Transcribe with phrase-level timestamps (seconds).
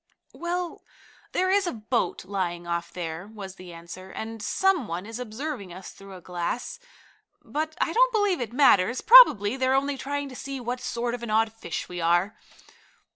[0.33, 0.81] "Well,
[1.31, 4.09] there is a boat lying off there," was the answer.
[4.09, 6.79] "And some one is observing us through a glass.
[7.43, 9.01] But I don't believe it matters.
[9.01, 12.35] Probably they're only trying to see what sort of an odd fish we are."